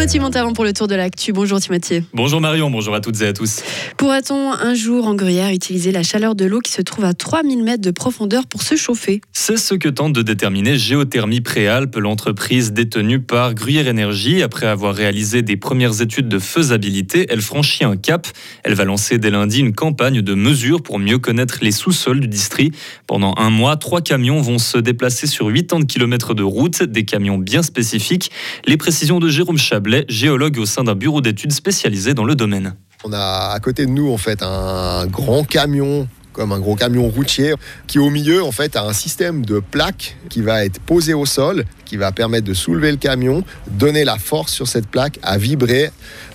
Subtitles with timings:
[0.00, 1.34] Timothy Montavon pour le tour de l'actu.
[1.34, 2.02] Bonjour Timothy.
[2.14, 3.60] Bonjour Marion, bonjour à toutes et à tous.
[3.98, 7.62] Pourra-t-on un jour en gruyère utiliser la chaleur de l'eau qui se trouve à 3000
[7.62, 9.20] mètres de profondeur pour se chauffer?
[9.32, 14.42] C'est ce que tente de déterminer Géothermie Préalpes, l'entreprise détenue par Gruyère Énergie.
[14.42, 18.26] Après avoir réalisé des premières études de faisabilité, elle franchit un cap.
[18.64, 22.28] Elle va lancer dès lundi une campagne de mesures pour mieux connaître les sous-sols du
[22.28, 22.74] district.
[23.06, 27.36] Pendant un mois, trois camions vont se déplacer sur 80 km de route, des camions
[27.36, 28.30] bien spécifiques.
[28.64, 29.58] Les précisions de Jérôme
[30.08, 32.74] Géologue au sein d'un bureau d'études spécialisé dans le domaine.
[33.04, 36.06] On a à côté de nous en fait un grand camion
[36.40, 37.52] comme un gros camion routier
[37.86, 41.26] qui au milieu en fait a un système de plaques qui va être posé au
[41.26, 45.38] sol qui va permettre de soulever le camion, donner la force sur cette plaque à
[45.38, 45.90] vibrer.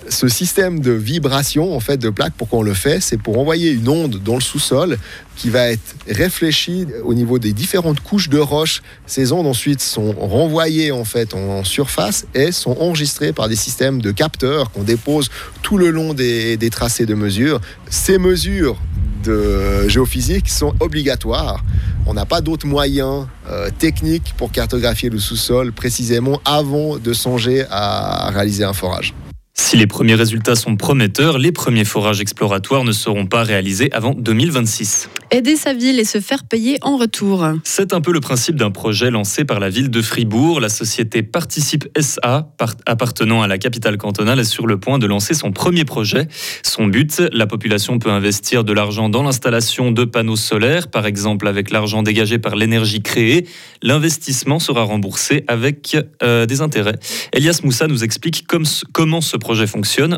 [0.09, 3.71] Ce système de vibration en fait de plaque, pourquoi on le fait C'est pour envoyer
[3.71, 4.97] une onde dans le sous-sol
[5.37, 8.83] qui va être réfléchie au niveau des différentes couches de roches.
[9.05, 14.01] Ces ondes ensuite sont renvoyées en fait en surface et sont enregistrées par des systèmes
[14.01, 15.29] de capteurs qu'on dépose
[15.61, 17.61] tout le long des, des tracés de mesure.
[17.89, 18.77] Ces mesures
[19.25, 21.63] de géophysique sont obligatoires.
[22.07, 27.65] On n'a pas d'autres moyens euh, techniques pour cartographier le sous-sol précisément avant de songer
[27.69, 29.13] à réaliser un forage.
[29.57, 34.13] Si les premiers résultats sont prometteurs, les premiers forages exploratoires ne seront pas réalisés avant
[34.13, 35.09] 2026.
[35.31, 37.47] Aider sa ville et se faire payer en retour.
[37.63, 40.59] C'est un peu le principe d'un projet lancé par la ville de Fribourg.
[40.59, 42.51] La société Participe SA,
[42.85, 46.27] appartenant à la capitale cantonale, est sur le point de lancer son premier projet.
[46.61, 51.47] Son but, la population peut investir de l'argent dans l'installation de panneaux solaires, par exemple
[51.47, 53.47] avec l'argent dégagé par l'énergie créée.
[53.81, 56.99] L'investissement sera remboursé avec euh, des intérêts.
[57.31, 58.45] Elias Moussa nous explique
[58.91, 60.17] comment ce projet fonctionne.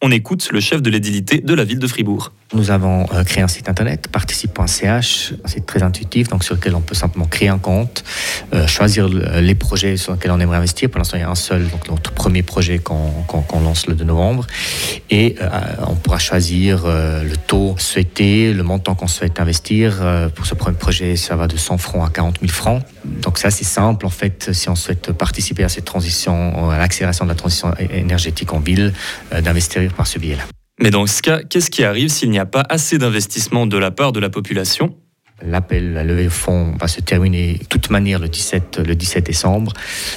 [0.00, 2.32] On, écoute le chef de l'édilité de la ville de Fribourg.
[2.54, 6.74] Nous avons euh, créé un site internet, participe.ch, un site très intuitif, donc sur lequel
[6.74, 8.02] on peut simplement créer un compte,
[8.52, 10.90] euh, choisir les projets sur lesquels on aimerait investir.
[10.90, 14.02] Pour l'instant, il y a un seul, donc notre premier projet qu'on lance le 2
[14.02, 14.48] novembre.
[15.08, 15.48] Et euh,
[15.86, 20.02] on pourra choisir le taux souhaité, le montant qu'on souhaite investir.
[20.34, 22.82] pour ce premier projet, ça va de 100 francs à 40 000 francs.
[23.22, 27.24] Donc c'est assez simple, en fait, si on souhaite participer à cette transition, à l'accélération
[27.24, 28.92] de la transition énergétique en ville,
[29.42, 30.42] d'investir par ce biais-là.
[30.80, 33.90] Mais dans ce cas, qu'est-ce qui arrive s'il n'y a pas assez d'investissement de la
[33.90, 34.96] part de la population?
[35.44, 39.72] L'appel à lever fonds va se terminer de toute manière le 17, le 17 décembre.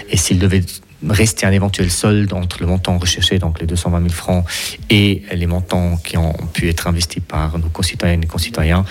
[0.09, 0.63] Et s'il devait
[1.09, 4.45] rester un éventuel solde entre le montant recherché, donc les 220 000 francs,
[4.89, 8.85] et les montants qui ont pu être investis par nos concitoyennes et concitoyens,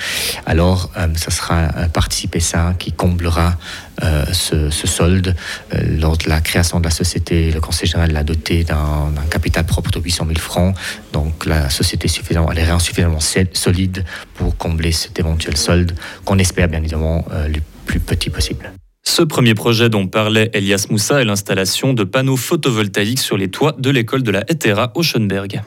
[0.46, 3.56] alors euh, ça sera euh, Participer ça qui comblera
[4.02, 5.36] euh, ce, solde.
[5.72, 9.90] lors de la création de la société, le Conseil général l'a doté d'un capital propre
[9.90, 10.76] de 800 000 francs,
[11.12, 14.04] donc la société suffisamment, elle est suffisamment solide
[14.34, 15.94] pour combler cet éventuel solde
[16.24, 18.72] qu'on espère bien évidemment le plus petit possible.
[19.06, 23.76] Ce premier projet dont parlait Elias Moussa est l'installation de panneaux photovoltaïques sur les toits
[23.78, 25.62] de l'école de la Hetera au Schönberg.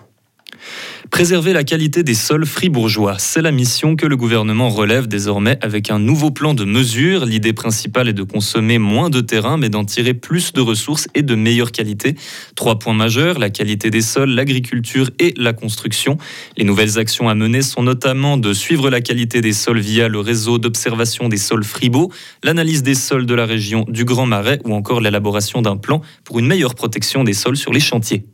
[1.11, 5.89] Préserver la qualité des sols fribourgeois, c'est la mission que le gouvernement relève désormais avec
[5.89, 7.25] un nouveau plan de mesure.
[7.25, 11.23] L'idée principale est de consommer moins de terrain mais d'en tirer plus de ressources et
[11.23, 12.15] de meilleure qualité.
[12.55, 16.17] Trois points majeurs, la qualité des sols, l'agriculture et la construction.
[16.57, 20.19] Les nouvelles actions à mener sont notamment de suivre la qualité des sols via le
[20.19, 22.11] réseau d'observation des sols Fribourg,
[22.43, 26.39] l'analyse des sols de la région du Grand Marais ou encore l'élaboration d'un plan pour
[26.39, 28.25] une meilleure protection des sols sur les chantiers.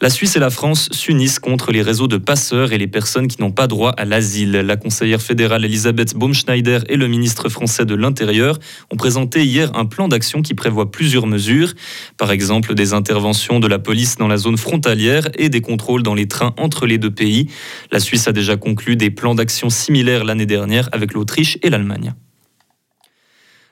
[0.00, 3.40] La Suisse et la France s'unissent contre les réseaux de passeurs et les personnes qui
[3.40, 4.52] n'ont pas droit à l'asile.
[4.52, 8.60] La conseillère fédérale Elisabeth Baumschneider et le ministre français de l'Intérieur
[8.92, 11.74] ont présenté hier un plan d'action qui prévoit plusieurs mesures,
[12.16, 16.14] par exemple des interventions de la police dans la zone frontalière et des contrôles dans
[16.14, 17.48] les trains entre les deux pays.
[17.90, 22.14] La Suisse a déjà conclu des plans d'action similaires l'année dernière avec l'Autriche et l'Allemagne.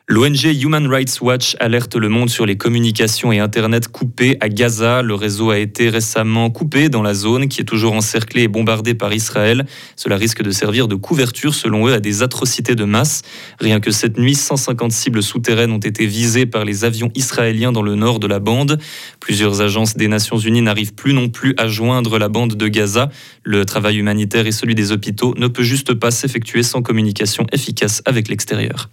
[0.08, 5.02] L'ONG Human Rights Watch alerte le monde sur les communications et Internet coupées à Gaza.
[5.02, 8.94] Le réseau a été récemment coupé dans la zone qui est toujours encerclée et bombardée
[8.94, 9.66] par Israël.
[9.96, 13.22] Cela risque de servir de couverture, selon eux, à des atrocités de masse.
[13.58, 17.82] Rien que cette nuit, 150 cibles souterraines ont été visées par les avions israéliens dans
[17.82, 18.78] le nord de la bande.
[19.18, 23.10] Plusieurs agences des Nations Unies n'arrivent plus non plus à joindre la bande de Gaza.
[23.42, 28.02] Le travail humanitaire et celui des hôpitaux ne peut juste pas s'effectuer sans communication efficace
[28.06, 28.88] avec l'extérieur.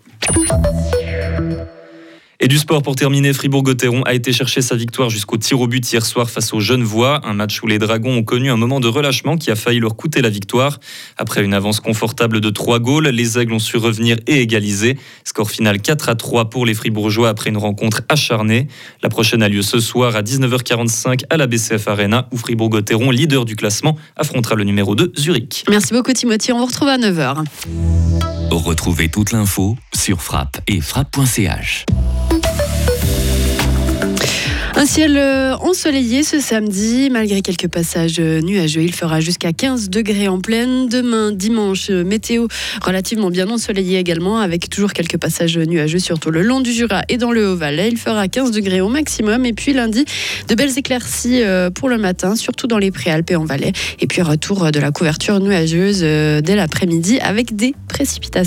[2.39, 5.91] Et du sport pour terminer, Fribourg-Gotteron a été chercher sa victoire jusqu'au tir au but
[5.91, 8.87] hier soir face aux Genevois, un match où les Dragons ont connu un moment de
[8.87, 10.79] relâchement qui a failli leur coûter la victoire.
[11.17, 14.97] Après une avance confortable de 3 goals, les Aigles ont su revenir et égaliser.
[15.23, 18.67] Score final 4 à 3 pour les Fribourgeois après une rencontre acharnée.
[19.03, 23.45] La prochaine a lieu ce soir à 19h45 à la BCF Arena où Fribourg-Gotteron, leader
[23.45, 25.63] du classement, affrontera le numéro 2 Zurich.
[25.69, 27.45] Merci beaucoup Timothy, on vous retrouve à 9h.
[28.51, 31.85] Retrouvez toute l'info sur frappe et frappe.ch.
[34.75, 38.81] Un ciel euh, ensoleillé ce samedi, malgré quelques passages euh, nuageux.
[38.81, 40.89] Il fera jusqu'à 15 degrés en pleine.
[40.89, 42.47] Demain, dimanche, euh, météo
[42.83, 47.17] relativement bien ensoleillé également, avec toujours quelques passages nuageux, surtout le long du Jura et
[47.17, 47.89] dans le Haut-Valais.
[47.89, 49.45] Il fera 15 degrés au maximum.
[49.45, 50.05] Et puis lundi,
[50.47, 51.43] de belles éclaircies
[51.75, 53.73] pour le matin, surtout dans les Préalpes et en Valais.
[53.99, 58.41] Et puis retour de la couverture nuageuse dès l'après-midi avec des précipitations.